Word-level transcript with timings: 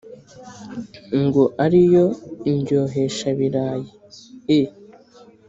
Ngo 1.23 1.43
ari 1.63 1.79
yo 1.93 2.05
"Indyohesha-birayi"e!" 2.51 4.61